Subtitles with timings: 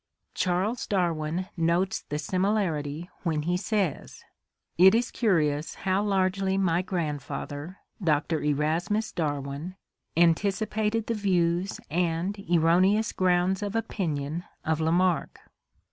[0.33, 4.23] Charles Darwin notes the similarity when he says:
[4.79, 8.41] "It is curious how largely my grandfather, Dr.
[8.41, 9.75] Erasmus Darwin,
[10.17, 15.39] antic ipated the views and erroneous grounds of opinion of Lamarck."